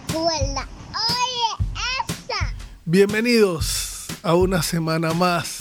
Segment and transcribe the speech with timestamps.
[0.00, 0.66] Cuerda.
[0.88, 1.66] Oye,
[2.08, 2.54] esa.
[2.86, 5.58] Bienvenidos a una semana más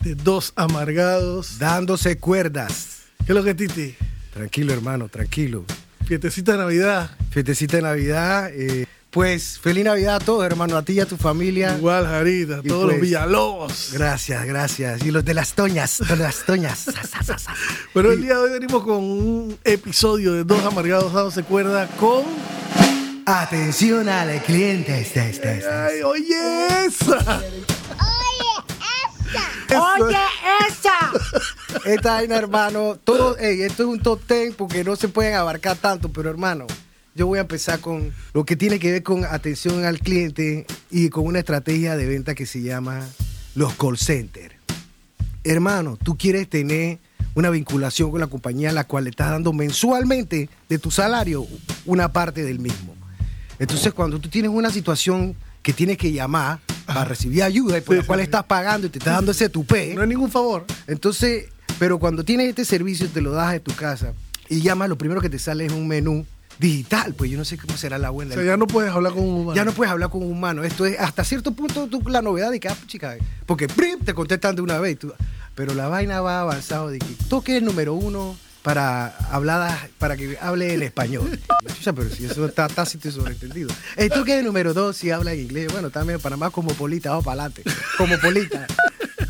[0.00, 1.58] de Dos Amargados.
[1.58, 3.00] Dándose cuerdas.
[3.26, 3.94] ¿Qué es lo que Titi?
[4.32, 5.64] Tranquilo, hermano, tranquilo.
[6.06, 7.10] Fiestecita de Navidad.
[7.30, 8.50] Fiestecita de Navidad.
[8.54, 11.76] eh, pues, feliz Navidad a todos, hermano, a ti y a tu familia.
[11.76, 13.90] Igual, Jarita, Y todos los pues- Villalobos.
[13.92, 15.04] Gracias, gracias.
[15.04, 16.86] Y los de las toñas, de las toñas.
[17.92, 22.24] Pero el día de hoy venimos con un episodio de Dos Amargados dándose cuerda con.
[23.26, 25.00] Atención al cliente.
[25.00, 25.70] Este, este, este.
[25.70, 27.38] ¡Ay, oye esa!
[27.38, 28.48] Oye,
[29.68, 29.80] esa.
[29.80, 30.16] Oye,
[30.68, 31.12] esa!
[31.84, 35.76] Esta vaina, hermano, todo, ey, esto es un top ten porque no se pueden abarcar
[35.76, 36.66] tanto, pero hermano,
[37.14, 41.08] yo voy a empezar con lo que tiene que ver con atención al cliente y
[41.08, 43.06] con una estrategia de venta que se llama
[43.54, 44.54] los call centers.
[45.44, 46.98] Hermano, tú quieres tener
[47.34, 51.46] una vinculación con la compañía a la cual le estás dando mensualmente de tu salario
[51.86, 52.91] una parte del mismo.
[53.58, 57.94] Entonces, cuando tú tienes una situación que tienes que llamar para recibir ayuda y por
[57.94, 60.30] Sí, la cual sí, estás pagando y te estás dando ese tupé, No hay ningún
[60.30, 60.64] favor.
[60.88, 61.46] entonces,
[61.78, 64.12] pero cuando tienes este servicio te lo das de tu casa
[64.48, 66.26] y llamas, lo primero que te sale es un menú
[66.58, 68.34] digital, pues yo no sé cómo será la O buena.
[68.34, 69.54] sea, ya no puedes hablar con un humano.
[69.54, 70.64] Ya no puedes hablar con un humano.
[70.64, 74.00] Esto es hasta cierto punto tú- la novedad de que, ah, chica, porque ¡prim!
[74.04, 74.98] te contestan de una vez.
[74.98, 75.12] tú-
[75.54, 80.38] pero la vaina va avanzado de que toque el número uno para habladas, para que
[80.40, 81.38] hable en español.
[81.74, 83.70] Chucha, pero si eso está tácito y sobreentendido.
[83.96, 85.72] El toque el número dos si habla en inglés.
[85.72, 87.64] Bueno, también Panamá como polita, vamos para adelante.
[87.98, 88.66] Como polita.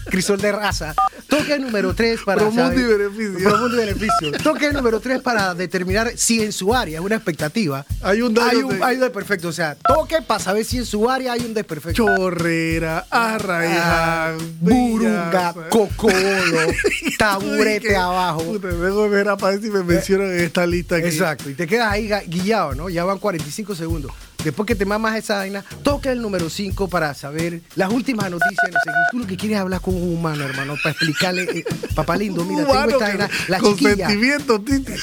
[0.06, 0.94] Crisol de raza.
[1.38, 2.40] Toque número 3 para.
[2.42, 3.48] Promundo y beneficio.
[3.48, 4.32] Promundo y beneficio.
[4.42, 7.84] Toque el número 3 para determinar si en su área es una expectativa.
[8.02, 9.48] Hay un dato Hay un, de- hay un desperfecto.
[9.48, 12.04] O sea, toque para saber si en su área hay un desperfecto.
[12.04, 15.68] Chorrera, Arraiján, Burunga, Villas.
[15.70, 16.12] cocolo,
[17.18, 18.42] taburete que- abajo.
[18.44, 21.06] Puta, vengo a ver a ver si me mencionan en esta lista aquí.
[21.06, 22.88] Exacto, y te quedas ahí guillado, ¿no?
[22.90, 24.12] Ya van 45 segundos.
[24.44, 28.70] Después que te mamas esa vaina, toca el número 5 para saber las últimas noticias.
[28.72, 31.64] No sé, tú lo que quieres es hablar con un humano, hermano, para explicarle, eh,
[31.94, 34.08] papá lindo, mira, tengo esta vaina, la con chiquilla.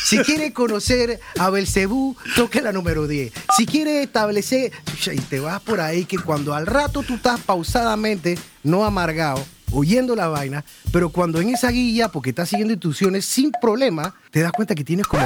[0.04, 3.32] Si quiere conocer a Belcebú, toque la número 10.
[3.58, 4.72] Si quiere establecer,
[5.12, 10.16] y te vas por ahí que cuando al rato tú estás pausadamente, no amargado, oyendo
[10.16, 14.52] la vaina, pero cuando en esa guía, porque estás siguiendo instrucciones sin problema, te das
[14.52, 15.24] cuenta que tienes como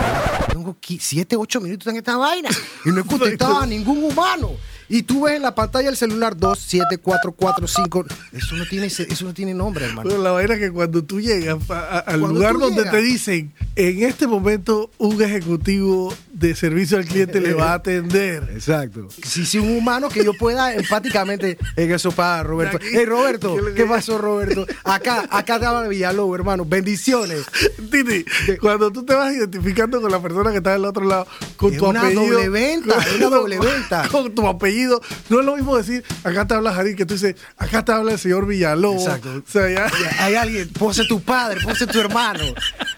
[0.49, 2.49] tengo 7, 8 minutos en esta vaina
[2.85, 4.51] y no he contestado a ningún humano.
[4.95, 8.05] Y tú ves en la pantalla del celular 2, 7, 4, 4, 5.
[8.31, 10.07] Eso no tiene, eso no tiene nombre, hermano.
[10.07, 12.91] Pero la vaina es que cuando tú llegas a- a- al Cuando lugar donde llegas.
[12.91, 18.47] te dicen, en este momento un ejecutivo de servicio al cliente le va a atender.
[18.53, 19.07] Exacto.
[19.25, 22.77] Si, si un humano que yo pueda empáticamente en eso para Roberto.
[22.79, 24.67] Hey Roberto, ¿Qué pasó Roberto?
[24.83, 26.65] Acá, acá estaba Villalobos, hermano.
[26.65, 27.41] Bendiciones.
[27.89, 28.25] Titi,
[28.61, 31.25] cuando tú te vas identificando con la persona que está del otro lado,
[31.57, 32.21] con Es tu una apellido.
[32.25, 34.07] doble venta, es una doble venta.
[34.11, 34.82] Con tu apellido.
[35.29, 38.13] No es lo mismo decir, acá te habla Jarín, que tú dices, acá te habla
[38.13, 39.03] el señor Villalobos.
[39.03, 39.44] Exacto.
[39.47, 39.91] O sea, ya.
[40.19, 42.44] Hay alguien, ser tu padre, ser tu hermano.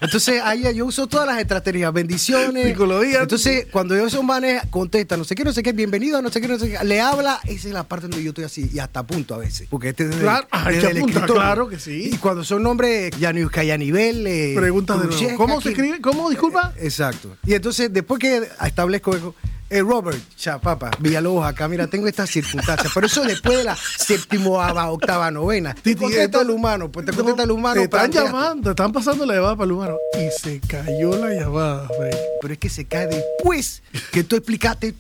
[0.01, 2.67] Entonces, ahí yo uso todas las estrategias, bendiciones.
[2.67, 3.21] Psicología.
[3.21, 6.47] Entonces, cuando esos manes contestan, no sé qué, no sé qué, bienvenido, no sé qué,
[6.47, 9.01] no sé qué, le habla, esa es la parte donde yo estoy así, y hasta
[9.01, 9.67] a punto a veces.
[9.69, 12.09] Porque este es desde, Claro, desde el claro que sí.
[12.13, 15.37] Y cuando son nombres Yaniuska Yanivel, eh, Preguntas de nuevo.
[15.37, 16.01] ¿Cómo se escribe?
[16.01, 16.29] ¿Cómo?
[16.29, 16.73] Disculpa.
[16.77, 17.37] Exacto.
[17.45, 19.35] Y entonces, después que establezco eso,
[19.69, 22.91] eh, Robert, ya, papá, Villalobos acá, mira, tengo estas circunstancias.
[22.93, 24.45] Pero eso después de la séptima,
[24.91, 25.73] octava, novena.
[25.73, 27.75] Te contesta el humano, pues te contesta el humano.
[27.75, 29.97] Te están llamando, te están pasando la llamada para el humano.
[30.13, 32.13] Y se cayó la llamada, güey.
[32.41, 33.81] Pero es que se cae después
[34.11, 34.93] que tú explicaste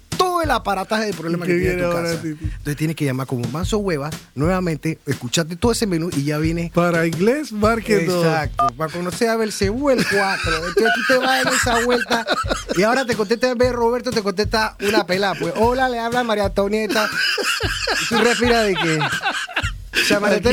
[0.45, 2.21] el aparataje del problema ¿Y que tiene tu casa.
[2.23, 6.71] Entonces tienes que llamar como manso hueva, nuevamente, escucharte todo ese menú y ya viene
[6.73, 8.05] Para inglés, marque.
[8.05, 10.55] Exacto, para conocer a Belcebú el 4.
[10.55, 12.25] Entonces tú te vas en esa vuelta
[12.75, 15.35] y ahora te contesta en vez de Roberto, te contesta una pelada.
[15.39, 17.09] Pues hola, le habla María Antonieta.
[18.01, 18.99] Y tú respiras de que.
[20.01, 20.49] O sea, María este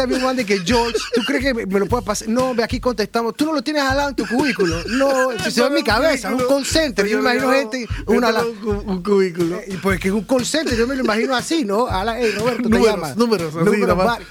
[0.00, 2.28] había un man de que George, ¿tú crees que me, lo puedes pasar?
[2.28, 3.34] No, ve aquí contestamos.
[3.34, 4.76] Tú no lo tienes al lado en tu cubículo.
[4.88, 7.06] No, se ve en mi cabeza, un call center.
[7.06, 9.56] Yo me imagino gente, una un, cu- un cubículo.
[9.56, 11.86] eh, y pues que es un call center, yo me lo imagino así, ¿no?
[11.86, 13.14] A la, hey, Roberto, te Números, llama.
[13.14, 14.24] números, así,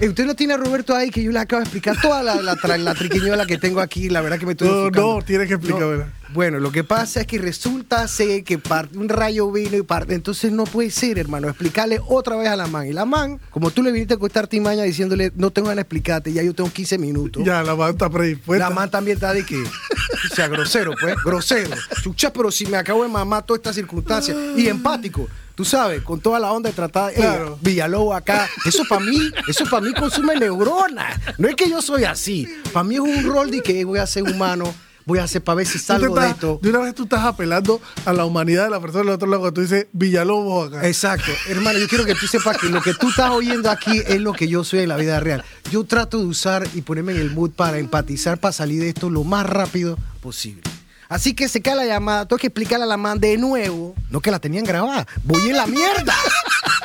[0.00, 2.40] Eh, usted no tiene a Roberto ahí que yo le acabo de explicar toda la,
[2.40, 5.14] la, tra- la triquiñuela que tengo aquí, la verdad que me estoy No, enfocando.
[5.16, 6.12] no, tienes que explicármela.
[6.34, 10.14] Bueno, lo que pasa es que resulta ser que parte, un rayo vino y parte.
[10.14, 12.86] Entonces no puede ser, hermano, explicarle otra vez a la man.
[12.86, 15.82] Y la man, como tú le viniste a costar timaña diciéndole, no tengo ganas de
[15.82, 17.42] explicarte, ya yo tengo 15 minutos.
[17.44, 18.68] Ya, la manta está predispuesta.
[18.68, 21.70] La man también está de que, o sea, grosero, pues, grosero.
[22.02, 24.34] Chucha, pero si me acabo de mamar toda esta circunstancia.
[24.54, 25.26] Y empático,
[25.58, 27.54] tú sabes, con toda la onda de tratar, Claro.
[27.54, 28.48] eh, Villalobos acá.
[28.64, 29.18] Eso para mí,
[29.48, 31.18] eso para mí consume neuronas.
[31.36, 32.46] No es que yo soy así.
[32.72, 34.72] Para mí es un rol de que voy a ser humano.
[35.04, 36.58] voy a hacer para ver si salgo de estás- esto.
[36.62, 39.40] de una vez tú estás apelando a la humanidad de la persona del otro lado
[39.40, 40.86] cuando tú dices Villalobos acá.
[40.86, 41.32] Exacto.
[41.48, 44.34] Hermano, yo quiero que tú sepas que lo que tú estás oyendo aquí es lo
[44.34, 45.42] que yo soy en la vida real.
[45.72, 49.08] Yo trato de usar y ponerme en el mood para empatizar, para salir de esto
[49.08, 50.60] lo más rápido posible.
[51.08, 53.94] Así que se cae la llamada, tengo que explicarle a la man de nuevo.
[54.10, 55.06] No que la tenían grabada.
[55.24, 56.14] Voy en la mierda.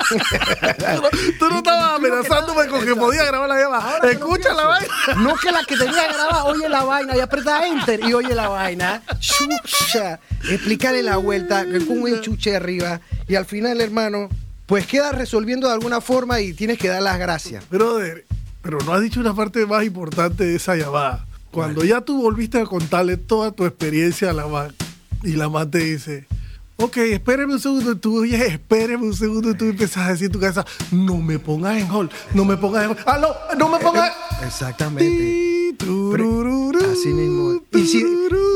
[0.10, 1.10] Tú no,
[1.40, 4.00] tú no estabas amenazándome con que podía grabar la llamada.
[4.02, 4.94] Que Escucha la vaina.
[5.18, 8.48] No que la que tenía grabada oye la vaina y aprieta enter y oye la
[8.48, 9.02] vaina.
[9.20, 10.20] Chucha.
[10.50, 14.30] Explicarle la vuelta con un enchuche arriba y al final, hermano,
[14.66, 17.68] pues queda resolviendo de alguna forma y tienes que dar las gracias.
[17.70, 18.26] Brother,
[18.62, 21.26] pero no has dicho una parte más importante de esa llamada.
[21.54, 24.74] Cuando ya tú volviste a contarle toda tu experiencia a la man
[25.22, 26.26] y la man te dice,
[26.78, 30.32] ok, espéreme un segundo, tú oye, espéreme un segundo y tú empiezas a decir en
[30.32, 33.78] tu cabeza, no me pongas en hold, no me pongas en hold, ah, no, me
[33.78, 34.12] pongas
[34.44, 35.43] Exactamente.
[35.78, 37.62] Así mismo.
[37.74, 38.04] Y, si-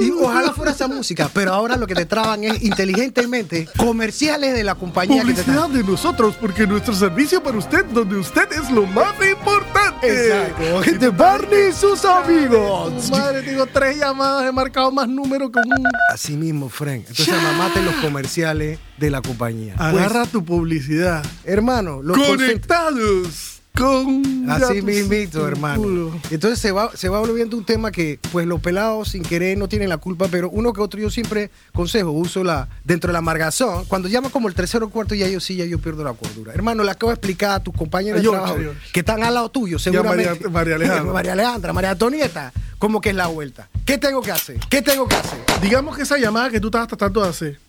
[0.02, 4.64] y ojalá fuera esa música, pero ahora lo que te traban es inteligentemente comerciales de
[4.64, 8.70] la compañía que te Publicidad de nosotros, porque nuestro servicio para usted, donde usted es
[8.72, 10.28] lo más importante.
[10.28, 10.82] Exacto.
[10.84, 13.10] Gente, Barney y sus amigos.
[13.10, 15.84] Madre, tengo tres llamadas, he marcado más números que un...
[16.14, 17.06] Así mismo, Frank.
[17.08, 19.74] Entonces, mamate los comerciales de la compañía.
[19.76, 21.24] Pues, Agarra tu publicidad.
[21.44, 24.50] hermano, los Conectados con...
[24.50, 25.82] Así mismito, hermano.
[25.82, 26.12] culo.
[26.32, 29.68] Entonces se va, se va volviendo un tema que, pues, los pelados sin querer no
[29.68, 33.20] tienen la culpa, pero uno que otro yo siempre consejo, uso la, dentro de la
[33.20, 36.14] amargazón, cuando llama como el tercero o cuarto, ya yo sí, ya yo pierdo la
[36.14, 36.54] cordura.
[36.54, 38.56] Hermano, le acabo de explicar a tus compañeros de trabajo
[38.94, 40.30] que están al lado tuyo, seguramente.
[40.32, 41.14] María- María Alejandra.
[41.14, 43.68] María Alejandra, María Antonieta, ¿cómo que es la vuelta?
[43.86, 44.58] ¿Qué tengo que hacer?
[44.70, 45.40] ¿Qué tengo que hacer?
[45.62, 47.60] Digamos que esa llamada que tú estabas tratando de hacer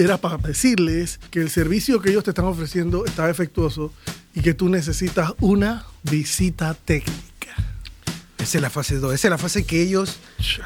[0.00, 3.92] era para decirles que el servicio que ellos te están ofreciendo está defectuoso
[4.34, 7.20] y que tú necesitas una visita técnica.
[8.38, 9.14] Esa es la fase 2.
[9.14, 10.18] Esa es la fase que ellos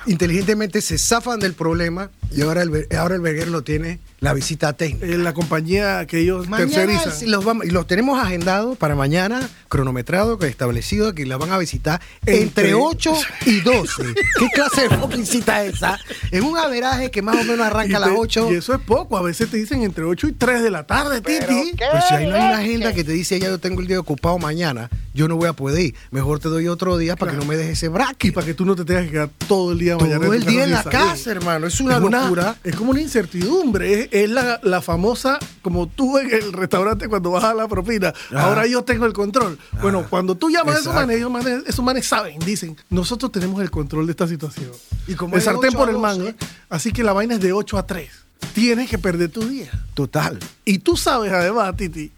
[0.07, 4.73] inteligentemente se zafan del problema y ahora el, ahora el verguero lo tiene la visita
[4.73, 5.07] técnica.
[5.07, 7.13] En la compañía que ellos tercerizan.
[7.13, 11.59] sí los, vamos, y los tenemos agendados para mañana, cronometrado, establecido, que la van a
[11.59, 13.13] visitar entre, Entre- 8
[13.47, 14.03] y 12.
[14.39, 15.99] ¿Qué clase de fucking cita es esa?
[16.31, 18.53] En un averaje que más o menos arranca Y a las te- 8.
[18.53, 19.17] Y eso es poco.
[19.19, 21.73] A veces te dicen entre 8 y 3 de la tarde, Titi.
[21.91, 24.01] Pues si ahí no hay una agenda que te dice ya yo tengo el día
[24.01, 25.95] ocupado mañana, yo no voy a poder ir.
[26.11, 28.33] Mejor te doy otro día para que no me dejes ese Y braque.
[28.33, 30.21] para que tú no te tengas que quedar todo el día mañana.
[30.25, 31.67] Todo el día en la casa, hermano.
[31.67, 32.57] Es una Es locura.
[32.65, 34.03] Es como una incertidumbre.
[34.03, 38.09] Es, es la, la famosa, como tú en el restaurante cuando vas a la propina.
[38.31, 38.45] Ajá.
[38.45, 39.59] Ahora yo tengo el control.
[39.81, 41.07] Bueno, cuando tú llamas a esos Exacto.
[41.07, 44.71] manes, esos manes, esos manes saben, dicen, nosotros tenemos el control de esta situación.
[45.07, 46.03] Y como el sartén 8 por el 12.
[46.03, 46.33] mango.
[46.69, 48.11] Así que la vaina es de 8 a 3.
[48.55, 49.71] Tienes que perder tu día.
[49.95, 50.39] Total.
[50.65, 52.13] Y tú sabes además, Titi,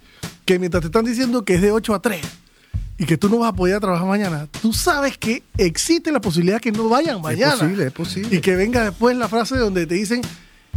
[0.44, 2.20] que mientras te están diciendo que es de 8 a 3
[2.98, 6.60] y que tú no vas a poder trabajar mañana, tú sabes que existe la posibilidad
[6.60, 7.52] que no vayan mañana.
[7.56, 8.36] posible, es posible.
[8.36, 10.22] Y que venga después la frase donde te dicen,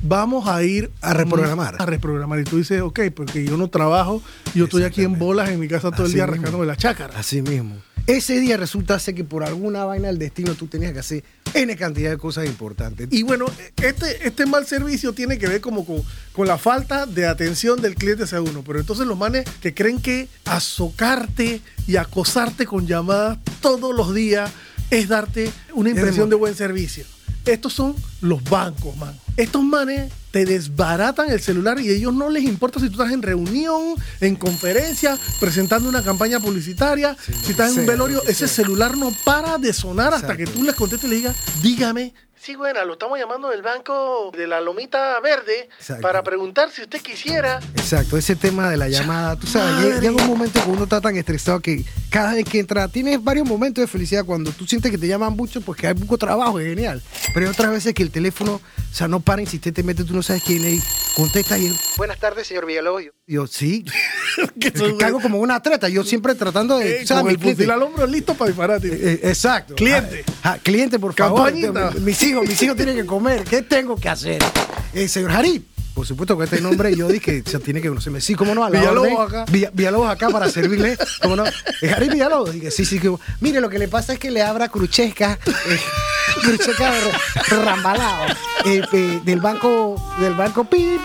[0.01, 1.75] vamos a ir A reprogramar.
[1.79, 2.39] A reprogramar.
[2.39, 4.21] Y tú dices, ok, porque yo no trabajo,
[4.53, 6.35] yo estoy aquí en bolas en mi casa todo el día mismo.
[6.35, 7.17] rascándome la chácara.
[7.17, 7.75] Así mismo.
[8.09, 11.23] Ese día resulta ser que por alguna vaina del destino tú tenías que hacer
[11.53, 13.07] N cantidad de cosas importantes.
[13.11, 13.45] Y bueno,
[13.83, 16.01] este, este mal servicio tiene que ver como con,
[16.33, 18.63] con la falta de atención del cliente hacia uno.
[18.65, 24.49] Pero entonces los manes que creen que azocarte y acosarte con llamadas todos los días
[24.89, 27.05] es darte una impresión de buen servicio.
[27.53, 29.17] Estos son los bancos, man.
[29.37, 33.11] Estos manes te desbaratan el celular y a ellos no les importa si tú estás
[33.11, 38.63] en reunión, en conferencia, presentando una campaña publicitaria, si estás en un velorio, ese sea.
[38.65, 42.13] celular no para de sonar hasta que tú les contestes y le digas, dígame.
[42.41, 46.01] Sí, buena, lo estamos llamando del banco de la Lomita Verde Exacto.
[46.01, 47.59] para preguntar si usted quisiera.
[47.75, 51.17] Exacto, ese tema de la llamada, tú sabes, llega un momento que uno está tan
[51.17, 54.97] estresado que cada vez que entra, tienes varios momentos de felicidad cuando tú sientes que
[54.97, 57.01] te llaman mucho porque hay poco trabajo, es genial.
[57.33, 60.43] Pero hay otras veces que el teléfono, o sea, no para insistentemente, tú no sabes
[60.43, 60.83] quién es,
[61.15, 63.03] contesta y buenas tardes, señor Villalobos.
[63.03, 63.85] Yo, yo, sí,
[64.59, 67.49] Que que caigo como una atleta, yo siempre tratando de, Eh, tú sabes, con mi
[67.49, 68.81] el fusil al hombro listo para disparar.
[68.81, 68.93] tío.
[68.93, 69.75] Eh, exacto.
[69.75, 70.23] Cliente.
[70.43, 71.51] Ah, ah, cliente, por favor.
[71.51, 71.91] Campañita.
[71.99, 73.43] Mis hijos, mis hijos tienen que comer.
[73.43, 74.41] ¿Qué tengo que hacer?
[74.93, 75.68] Eh, señor Jarip.
[75.99, 78.21] Por supuesto que este nombre yo dije que se tiene que conocerme.
[78.21, 79.41] Sí, cómo no, a la Villalobos orden.
[79.41, 79.51] acá.
[79.51, 80.97] Villa- Villalobos acá para servirle.
[81.21, 81.43] ¿Cómo no?
[81.45, 82.53] Eh, Jarip Villalobos.
[82.53, 83.01] Dije, sí, sí.
[83.01, 85.37] Que, mire, lo que le pasa es que le abra Cruchesca.
[85.45, 85.79] Eh,
[86.41, 86.93] Cruchesca
[87.65, 88.33] rambalado.
[88.63, 91.01] eh, eh, del banco, del banco PIB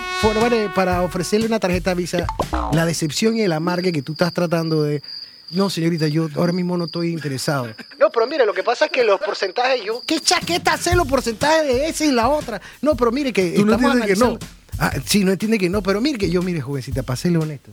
[0.52, 2.24] eh, para ofrecerle una tarjeta Visa.
[2.72, 5.02] La decepción y el amargue que tú estás tratando de
[5.50, 7.68] no, señorita, yo ahora mismo no estoy interesado.
[7.98, 11.06] No, pero mire, lo que pasa es que los porcentajes, yo, ¿qué chaqueta hace los
[11.06, 12.60] porcentajes de esa y la otra?
[12.80, 14.38] No, pero mire que Tú no entiendes que no.
[14.78, 17.70] Ah, sí, no entiende que no, pero mire que yo, mire, jovencita, para serle honesto,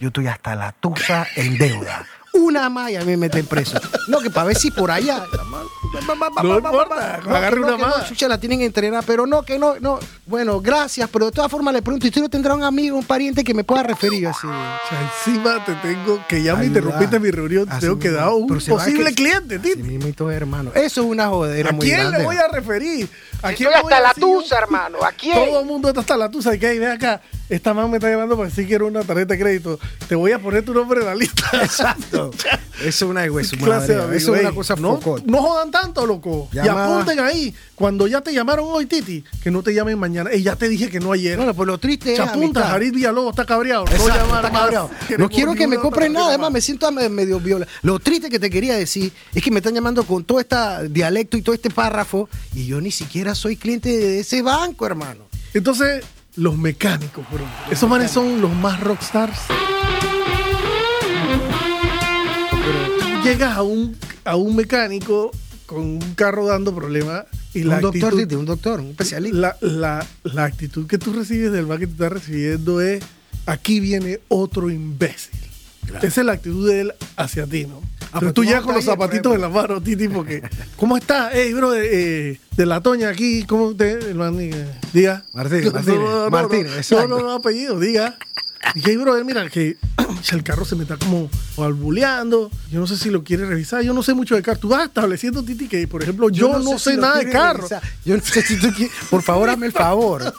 [0.00, 2.04] yo estoy hasta la tusa en deuda.
[2.32, 3.78] una más y a mí me meten preso.
[4.08, 5.22] No, que para ver si por allá.
[6.42, 8.08] No importa, agarre una más.
[8.08, 10.00] chucha, la tienen que entrenar, pero no, que no, no.
[10.26, 13.04] Bueno, gracias, pero de todas formas le pregunto, ¿y usted no tendrá un amigo, un
[13.04, 14.46] pariente que me pueda referir así?
[14.46, 18.24] O sea, encima te tengo que ya me interrumpiste mi reunión, Así tengo que mismo.
[18.24, 19.82] dar un posible cliente, Sí Titi.
[19.84, 20.72] mismito, hermano.
[20.74, 23.08] Eso es una jodera ¿A muy quién le voy a referir?
[23.44, 24.98] ¿A quién Estoy hasta la tusa, hermano.
[25.04, 25.34] ¿A quién?
[25.48, 26.54] Todo el mundo está hasta la tusa.
[26.54, 29.02] Y que, "Ey, ven acá, esta man me está llamando para decir que quiero una
[29.02, 29.78] tarjeta de crédito.
[30.08, 31.50] Te voy a poner tu nombre en la lista.
[31.62, 32.30] Exacto.
[32.80, 34.16] Eso es una de de madre.
[34.16, 36.48] Eso es una cosa no, no jodan tanto, loco.
[36.52, 37.54] Y apunten ahí.
[37.74, 40.30] Cuando ya te llamaron hoy, Titi, que no te llamen mañana.
[40.30, 41.36] Ey, ya te dije que no ayer.
[41.36, 42.18] Bueno, pues lo triste es.
[42.18, 42.62] Chapunta.
[42.68, 43.84] Jarid Villalobos está cabreado.
[43.84, 44.60] no Exacto, llamar está más.
[44.62, 44.90] cabreado.
[45.18, 47.66] No quiero que me compren nada, además me siento me- medio viola.
[47.82, 50.54] Lo triste que te quería decir es que me están llamando con todo este
[50.90, 55.24] dialecto y todo este párrafo y yo ni siquiera soy cliente de ese banco, hermano.
[55.52, 56.04] Entonces,
[56.36, 57.44] los mecánicos, bro.
[57.72, 59.38] Esos manes son los más rockstars.
[62.50, 65.30] Pero tú llegas a un, a un mecánico
[65.66, 69.38] con un carro dando problemas y la un doctor, actitud, Titi, un doctor, un especialista.
[69.38, 73.02] la, la- la actitud que tú recibes del man que te está recibiendo es
[73.46, 75.40] aquí viene otro imbécil.
[76.02, 77.82] Esa es la actitud de él hacia ti, ¿no?
[78.10, 80.42] Ah, Pero pues tú tú vas con los zapatitos en la mano, Titi, porque
[80.76, 81.30] ¿cómo está?
[81.32, 85.24] Ey, bro, eh, de la Toña aquí, ¿cómo te el man, eh, diga?
[85.34, 87.08] Martínez, Martínez, Martínez, no, exacto.
[87.08, 88.16] no, no, apellido, diga.
[88.74, 89.76] Y que, bro, mira, que
[90.32, 92.50] el carro se me está como albuleando.
[92.70, 93.82] Yo no sé si lo quiere revisar.
[93.82, 94.58] Yo no sé mucho de carro.
[94.58, 97.58] Tú vas estableciendo, Titi, que, por ejemplo, yo, no, sé, si nada de carro.
[97.68, 97.82] revisar.
[98.04, 98.94] Yo no sé si tú quieres.
[99.10, 100.34] Por favor, hazme el favor.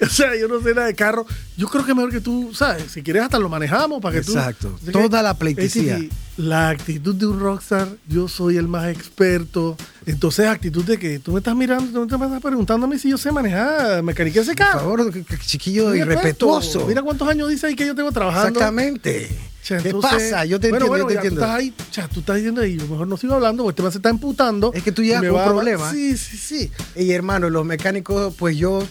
[0.00, 1.26] O sea, yo no sé nada de carro.
[1.56, 2.90] Yo creo que es mejor que tú, ¿sabes?
[2.90, 4.32] Si quieres hasta lo manejamos para que tú...
[4.32, 4.78] Exacto.
[4.90, 5.98] Toda la eh, pleitesía.
[6.38, 9.76] La actitud de un rockstar, yo soy el más experto.
[10.06, 13.10] Entonces, actitud de que tú me estás mirando, tú me estás preguntando a mí si
[13.10, 14.80] yo sé manejar, mecaniqué ese Por carro.
[14.80, 16.86] favor, que- que chiquillo Muy irrespetuoso.
[16.86, 18.58] Mira cuántos años dice ahí que yo tengo trabajando.
[18.68, 19.28] Exactamente.
[19.62, 20.44] Sea, ¿Qué entonces- pasa?
[20.44, 21.40] Yo te bueno, entiendo, bueno, yo te entiendo.
[21.40, 23.92] Tú estás ahí, tú estás diciendo ahí, yo mejor no sigo hablando porque este man
[23.92, 24.72] se está emputando.
[24.74, 25.92] Es que tú llegas con un a- problema.
[25.92, 26.70] Sí, sí, sí.
[26.96, 28.82] Y hermano, los mecánicos, pues yo,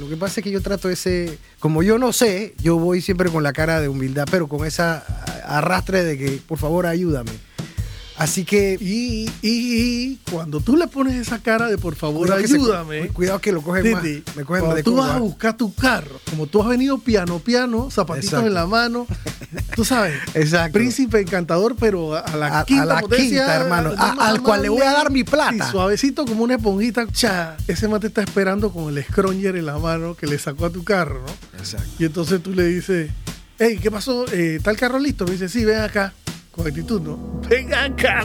[0.00, 3.30] lo que pasa es que yo trato ese, como yo no sé, yo voy siempre
[3.30, 4.98] con la cara de humildad, pero con esa
[5.46, 7.30] arrastre de que, por favor, ayúdame.
[8.20, 12.42] Así que, Y, y- y cuando tú le pones esa cara de por favor cuidado
[12.42, 15.18] que se- ayúdame, cuidado que lo cogen más, me cogen cuando de tú vas a
[15.18, 18.46] buscar tu carro, como tú has venido piano piano, zapatitos Exacto.
[18.48, 19.06] en la mano,
[19.74, 20.74] tú sabes, Exacto.
[20.74, 24.60] príncipe encantador, pero a, la A- a quinta la potencia, quinta, hermano, a- al cual
[24.60, 25.54] le voy a dar mi plata.
[25.54, 29.78] Y suavecito como una esponjita, cha, ese mate está esperando con el scronger en la
[29.78, 31.58] mano que le sacó a tu carro, ¿no?
[31.58, 31.88] Exacto.
[31.98, 33.10] Y entonces tú le dices,
[33.58, 34.26] hey, ¿qué pasó?
[34.30, 35.24] Eh, ¿Está el carro listo?
[35.24, 36.12] Me dice, sí, ven acá.
[36.52, 37.40] Con actitud, ¿no?
[37.48, 38.24] Ven acá.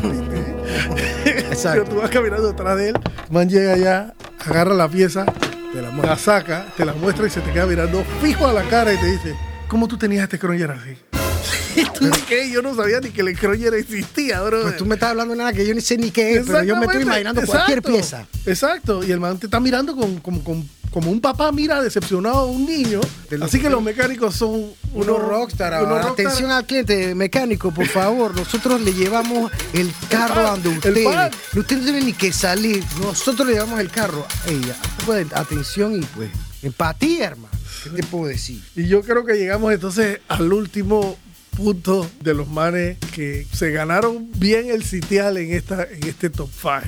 [1.26, 1.84] Exacto.
[1.84, 2.96] Pero tú vas caminando detrás de él,
[3.30, 4.14] man llega allá,
[4.46, 5.26] agarra la pieza,
[5.74, 8.94] Te la saca, te la muestra y se te queda mirando fijo a la cara
[8.94, 9.36] y te dice,
[9.68, 10.98] ¿cómo tú tenías este scronger así?
[11.76, 12.50] Y tú ¿qué?
[12.50, 14.62] Yo no sabía ni que el scronger existía, bro.
[14.62, 16.64] Pues tú me estás hablando de nada que yo ni sé ni qué es, pero
[16.64, 18.26] yo me estoy imaginando cualquier exacto, pieza.
[18.46, 20.66] Exacto, y el man te está mirando con- como, como-
[20.96, 23.02] como un papá mira decepcionado a un niño.
[23.42, 26.28] Así que los mecánicos son Uno rockstar, unos rockstar.
[26.28, 28.34] atención al cliente mecánico, por favor.
[28.34, 31.60] Nosotros le llevamos el carro pan, donde el usted.
[31.60, 32.82] Usted no tiene ni que salir.
[33.02, 34.26] Nosotros le llevamos el carro.
[34.48, 34.74] Ella,
[35.06, 36.30] pues, atención y pues
[36.64, 37.54] empatía, hermano.
[37.84, 38.64] ¿Qué te puedo decir?
[38.78, 41.18] Y yo creo que llegamos entonces al último
[41.58, 46.50] punto de los manes que se ganaron bien el sitial en, esta, en este top
[46.54, 46.80] 5.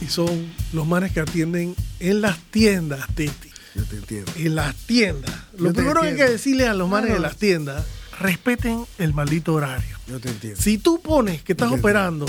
[0.00, 3.50] Y son los manes que atienden en las tiendas, Titi.
[3.74, 4.32] Yo te entiendo.
[4.36, 5.32] En las tiendas.
[5.56, 7.84] Yo Lo primero que hay que decirle a los manes No, de las tiendas,
[8.18, 9.96] respeten el maldito horario.
[10.08, 10.60] Yo te entiendo.
[10.60, 12.26] Si tú pones que estás operando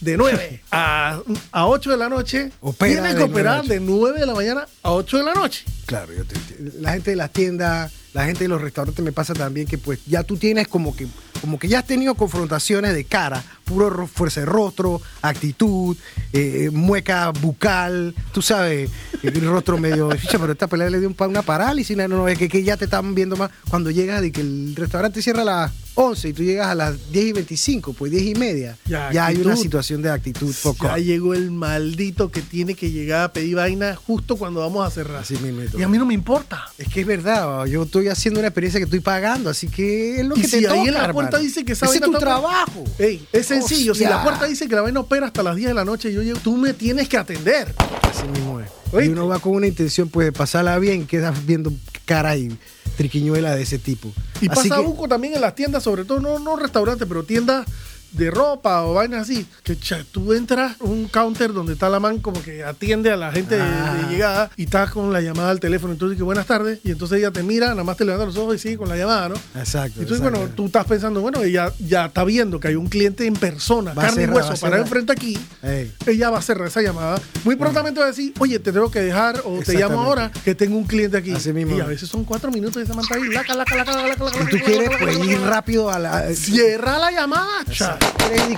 [0.00, 3.74] de 9 a, a 8 de la noche, Opera tienes de que operar 9 a
[3.74, 5.64] de 9 de la mañana a 8 de la noche.
[5.88, 6.72] Claro, yo te entiendo.
[6.80, 10.00] La gente de las tiendas, la gente de los restaurantes me pasa también que pues
[10.06, 11.06] ya tú tienes como que
[11.40, 15.96] como que ya has tenido confrontaciones de cara, puro ro- fuerza de rostro, actitud,
[16.32, 18.90] eh, mueca bucal, tú sabes,
[19.22, 22.36] el rostro medio, "Ficha, pero esta pelea le dio un una parálisis, no, no, es
[22.38, 23.50] que, que ya te están viendo más.
[23.70, 27.12] Cuando llegas de que el restaurante cierra a las 11 y tú llegas a las
[27.12, 30.86] 10 y 25, pues 10 y media, Ya, ya, hay una situación de actitud poco.
[30.88, 34.90] Ya llegó el maldito que tiene que llegar a pedir vaina justo cuando vamos a
[34.90, 35.22] cerrar.
[35.22, 35.77] Así mismito.
[35.78, 36.64] Y a mí no me importa.
[36.76, 40.26] Es que es verdad, yo estoy haciendo una experiencia que estoy pagando, así que es
[40.26, 41.12] lo Y que si te ahí toca, en la hermano.
[41.14, 42.82] puerta dice que esa Ese es tu trabajo.
[42.98, 43.94] Ey, es sencillo.
[43.94, 44.22] Si la Hostia.
[44.24, 46.56] puerta dice que la vaina opera hasta las 10 de la noche, yo llego, tú
[46.56, 47.72] me tienes que atender.
[48.02, 48.68] Así mismo es.
[48.92, 49.06] Oíste.
[49.06, 51.72] Y uno va con una intención pues de pasarla bien, quedas viendo
[52.06, 52.48] cara y
[52.96, 54.08] triquiñuela de ese tipo.
[54.40, 57.22] Y Así pasa que- buco también en las tiendas, sobre todo, no, no restaurantes, pero
[57.22, 57.66] tiendas
[58.12, 62.00] de ropa o vainas así, que cha, tú entras a un counter donde está la
[62.00, 63.94] man como que atiende a la gente de- Ah.
[64.02, 65.92] de, llegada y estás con la llamada al teléfono.
[65.92, 66.80] Entonces, que buenas tardes.
[66.84, 68.96] Y entonces ella te mira, nada más te levanta los ojos y sigue con la
[68.96, 69.34] llamada, ¿no?
[69.58, 70.02] Exacto.
[70.02, 70.38] Y tú, exacto.
[70.38, 73.92] bueno, tú estás pensando, bueno, ella ya está viendo que hay un cliente en persona,
[73.94, 75.38] Va carne y cerrar, va hueso, para enfrente aquí.
[75.62, 75.92] Ey.
[76.06, 77.20] Ella va a cerrar esa llamada.
[77.44, 80.54] Muy prontamente va a decir, oye, te tengo que dejar o te llamo ahora que
[80.54, 81.32] tengo un cliente aquí.
[81.32, 81.76] Así mismo.
[81.76, 84.08] Y a veces son cuatro minutos y esa man está ahí, laca, laca, laca, laca,
[84.08, 86.34] laca, laca, Y tú laca, quieres laca, pues laca, ir rápido a la.
[86.34, 87.98] Cierra la llamada, cha.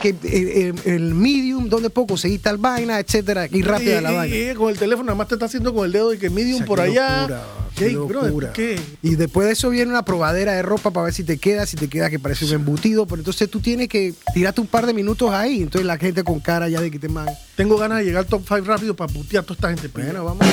[0.00, 4.10] Que el, el- el medium, donde puedo conseguir tal vaina, etcétera, ir rápido a la
[4.10, 4.52] Y- y- vaina.
[4.52, 6.54] y con el teléfono, nada más te está haciendo con el dedo y que medium
[6.54, 7.20] O sea, por qué allá.
[7.20, 7.42] locura,
[7.76, 8.52] qué locura.
[8.54, 8.80] ¿qué?
[9.02, 11.76] Y después de eso viene una probadera de ropa para ver si te queda, si
[11.76, 13.06] te queda que parece un embutido.
[13.06, 15.60] Pero entonces tú tienes que tirarte un par de minutos ahí.
[15.62, 17.26] Entonces la gente con cara ya de que te man.
[17.56, 19.88] Tengo ganas de llegar al top 5 rápido para putear a toda esta gente.
[19.90, 20.06] pues.
[20.06, 20.46] Bueno, vamos.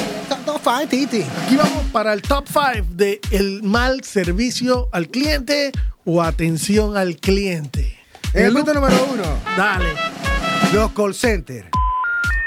[0.45, 1.21] No, fine, Titi.
[1.45, 5.71] Aquí vamos para el top 5 de el mal servicio al cliente
[6.03, 7.95] o atención al cliente.
[8.33, 9.23] En el punto número uno,
[9.55, 9.89] Dale.
[10.73, 11.67] los call centers.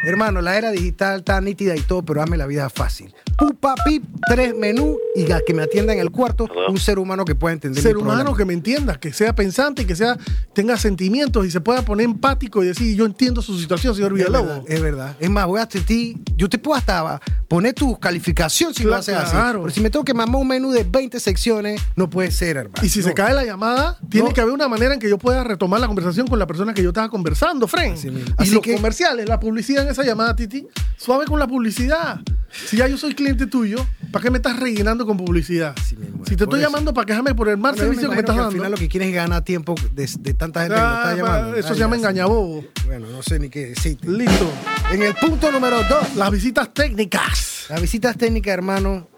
[0.03, 3.15] Hermano, la era digital está nítida y todo, pero hazme la vida fácil.
[3.37, 7.35] Pupa, pip, tres menús y que me atienda en el cuarto, un ser humano que
[7.35, 8.37] pueda entender Ser mi humano problema.
[8.39, 10.19] que me entienda, que sea pensante y que sea,
[10.53, 14.63] tenga sentimientos y se pueda poner empático y decir, yo entiendo su situación, señor Villalobos.
[14.67, 15.17] es verdad.
[15.21, 19.15] Es más, voy a ti, yo te puedo hasta poner tu calificación si lo haces
[19.17, 19.33] así.
[19.33, 19.61] claro.
[19.63, 22.85] Pero si me tengo que mamar un menú de 20 secciones, no puede ser, hermano.
[22.85, 24.35] Y si se cae la llamada, tiene No.
[24.35, 26.83] que haber una manera en que yo pueda retomar la conversación con la persona que
[26.83, 27.95] yo estaba conversando, Fren.
[27.95, 30.67] Y Así los que- comerciales, la publicidad en esa llamada, Titi,
[30.97, 32.21] suave con la publicidad.
[32.53, 33.77] Si ya yo soy cliente tuyo,
[34.11, 35.73] ¿para qué me estás rellenando con publicidad?
[35.85, 35.95] Si
[36.37, 36.69] te estoy eso.
[36.69, 38.57] llamando para quejarme por el mal Bueno, me servicio que me estás que al dando.
[38.59, 41.57] final lo que quieres es ganar tiempo de, de tanta gente que Ah, está llamando.
[41.57, 42.65] eso Ah, se llama engañabobo.
[42.87, 44.09] Bueno, no sé ni qué decirte.
[44.11, 44.51] Listo.
[44.91, 47.67] En el punto número dos, Las visitas técnicas.
[47.69, 49.09] las visitas técnicas, hermano,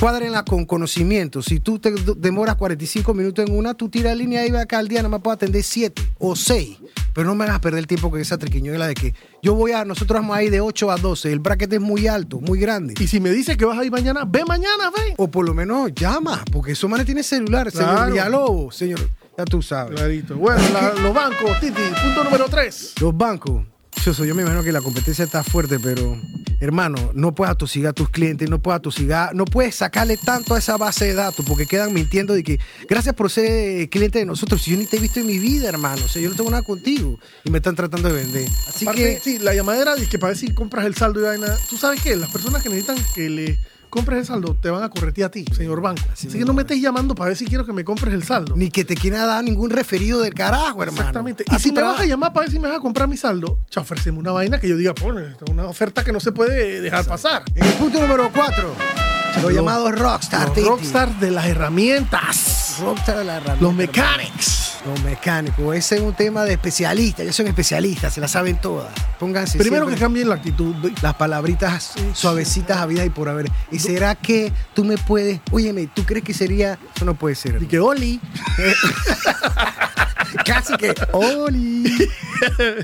[0.00, 1.42] cuádrenlas con conocimiento.
[1.42, 4.88] Si tú te demoras 45 minutos en una, tú tiras línea y ve acá al
[4.88, 6.78] día, nada más puedo atender 7 o 6.
[7.12, 9.84] Pero no me hagas perder el tiempo con esa triquiñuela de que yo voy a,
[9.84, 11.30] nosotros vamos ahí de 8 a 12.
[11.32, 12.94] El bracket es muy alto, muy grande.
[12.98, 15.14] Y si me dices que vas a ir mañana, ve mañana, ve.
[15.18, 18.12] O por lo menos llama, porque eso man tiene celular, señor Claro.
[18.12, 19.00] Villalobos, señor.
[19.36, 19.96] Ya tú sabes.
[19.98, 20.36] Clarito.
[20.36, 22.94] Bueno, la- los bancos, Titi, punto número 3.
[23.00, 23.62] Los bancos.
[24.04, 26.18] Yo, yo me imagino que la competencia está fuerte, pero
[26.60, 30.58] hermano, no puedes atosigar a tus clientes, no puedes atosigar, no puedes sacarle tanto a
[30.58, 33.46] esa base de datos porque quedan mintiendo de que gracias por ser
[33.80, 34.62] eh, cliente de nosotros.
[34.62, 36.50] Si yo ni te he visto en mi vida, hermano, o sea, yo no tengo
[36.50, 38.48] nada contigo y me están tratando de vender.
[38.68, 41.56] Así Aparte, que sí, la llamadera es que para decir compras el saldo y vaina.
[41.68, 43.58] Tú sabes que las personas que necesitan que le
[43.90, 46.02] compres el saldo te van a corretear a ti, señor banco.
[46.12, 46.66] Así, que no me es.
[46.66, 48.56] estés llamando para ver si quiero que me compres el saldo.
[48.56, 51.00] ni que te quiera dar ningún referido del carajo, hermano.
[51.00, 51.44] Exactamente.
[51.50, 53.58] Y si me vas a llamar para ver si me vas a comprar mi saldo,
[53.68, 57.04] cha, ofreceme una vaina que yo diga, pone, una oferta que no se puede dejar
[57.04, 57.42] pasar.
[57.54, 58.74] En el punto número 4,
[59.36, 60.46] los Los- llamados rockstar.
[60.46, 60.66] Los Titi.
[60.68, 62.76] rockstars de las herramientas.
[62.80, 64.56] Rockstar de la herramienta, Los mechanics.
[64.86, 68.88] Los mecánicos, ese es un tema de especialistas, ellos son especialistas, se la saben todas.
[69.18, 70.74] Pónganse Primero que cambien la actitud.
[71.02, 73.50] las palabritas suavecitas a vida y por haber.
[73.70, 77.62] ¿Y será que tú me puedes, óyeme, tú crees que sería, eso no puede ser.
[77.62, 78.18] Y que Oli.
[80.46, 82.08] Casi que, Oli.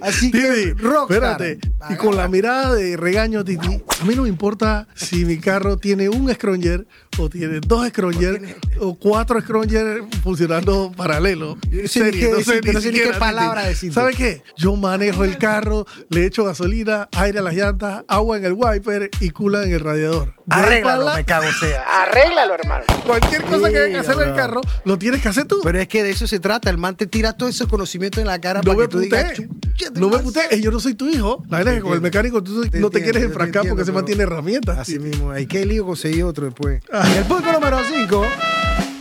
[0.03, 1.41] Así que, rockstar.
[1.41, 1.59] espérate.
[1.91, 5.77] Y con la mirada de regaño, Titi, a mí no me importa si mi carro
[5.77, 6.87] tiene un scronger
[7.19, 11.57] o tiene dos scronger o cuatro scronger funcionando paralelo.
[11.71, 13.69] Yo no sé ni qué decirte, no sé ni qué palabra Titi.
[13.75, 13.95] decirte.
[13.95, 14.43] ¿Sabe qué?
[14.57, 19.11] Yo manejo el carro, le echo gasolina, aire a las llantas, agua en el wiper
[19.21, 20.35] y cula en el radiador.
[20.49, 21.83] Arréglalo, me cago sea.
[22.03, 22.85] Arréglalo, hermano.
[23.05, 25.61] Cualquier cosa que venga a hacer en el carro, lo tienes que hacer tú.
[25.63, 26.71] Pero es que de eso se trata.
[26.71, 29.33] El man te tira todo ese conocimiento en la cara no para que tú digas.
[29.77, 29.89] Putees.
[29.93, 30.49] "Chucha, No me demasiado".
[30.49, 30.63] putees.
[30.63, 31.43] Yo no soy tu hijo.
[31.49, 33.85] La verdad es que con el mecánico tú Te no te entiendo, quieres enfrascar porque
[33.85, 34.79] se mantiene herramientas.
[34.79, 35.31] Así mismo.
[35.31, 36.83] Hay que lío conseguir otro después.
[36.93, 37.07] Ah.
[37.17, 38.25] El punto número 5.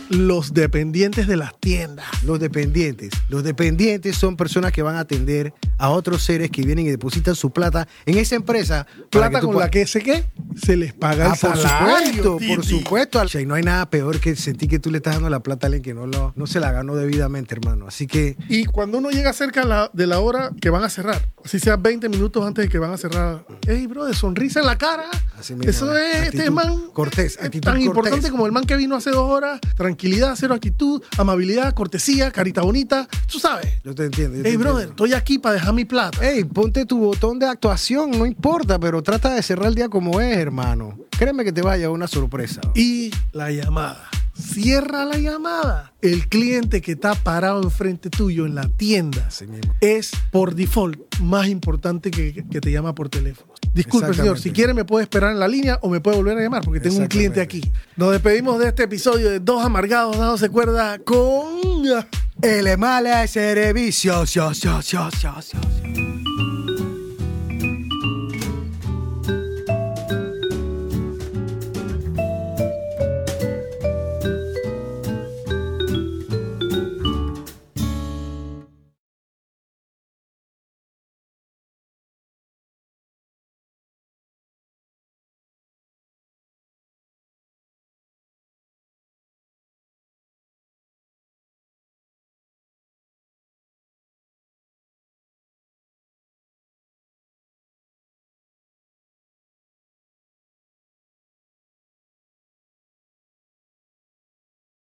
[0.08, 2.06] Los dependientes de las tiendas.
[2.22, 3.10] Los dependientes.
[3.28, 7.34] Los dependientes son personas que van a atender a otros seres que vienen y depositan
[7.34, 8.86] su plata en esa empresa.
[9.10, 10.24] Plata con la que sé qué
[10.56, 12.22] se les paga Ah, el por salario.
[12.22, 13.20] supuesto, por supuesto.
[13.22, 15.40] O sea, y no hay nada peor que sentir que tú le estás dando la
[15.40, 17.86] plata a alguien que no, lo, no se la ganó debidamente, hermano.
[17.88, 21.28] Así que Y cuando uno llega cerca la- de la hora que van a cerrar,
[21.44, 24.66] así sea 20 minutos antes de que van a cerrar, hey, bro, de sonrisa en
[24.66, 25.04] la cara.
[25.38, 26.90] Así mismo, Eso es, actitud este man.
[26.92, 27.84] cortés, es tan cortés.
[27.84, 29.60] importante como el man que vino hace dos horas.
[29.96, 33.08] Tranquilidad, cero actitud, amabilidad, cortesía, carita bonita.
[33.32, 33.80] Tú sabes.
[33.82, 34.36] yo te entiendo.
[34.36, 36.18] yo te Hey, brother, estoy aquí para dejar mi plata.
[36.20, 40.20] Ey, ponte tu botón de actuación, no importa, pero trata de cerrar el día como
[40.20, 40.98] es, hermano.
[41.18, 42.60] Créeme que te va a llevar una sorpresa.
[42.74, 44.06] Y la llamada.
[44.36, 45.92] Cierra la llamada.
[46.02, 49.74] El cliente que está parado enfrente tuyo en la tienda mismo.
[49.80, 53.52] es por default más importante que, que te llama por teléfono.
[53.72, 56.40] Disculpe, señor, si quiere me puede esperar en la línea o me puede volver a
[56.40, 57.60] llamar porque tengo un cliente aquí.
[57.96, 61.84] Nos despedimos de este episodio de Dos Amargados dándose cuerda con...
[62.42, 64.24] El mala servicio.
[64.24, 64.52] Yo.